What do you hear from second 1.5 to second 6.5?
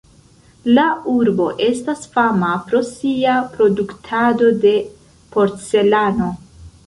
estas fama pro sia produktado de porcelano.